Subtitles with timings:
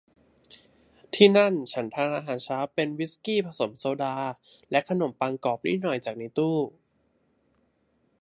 [1.13, 4.15] ที่นั่นฉันทานอาหารเช้าเป็นวิสกี้ผสมโซดา
[4.71, 6.57] และขนมปังกรอบนิดหน่อยจากในตู้